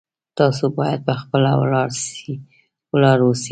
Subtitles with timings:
[0.39, 1.51] تاسو باید په خپله
[2.99, 3.49] ولاړ اوسئ